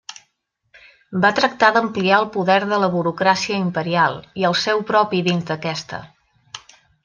[1.25, 6.05] Va tractar d'ampliar el poder de la burocràcia imperial, i el seu propi dins d'aquesta.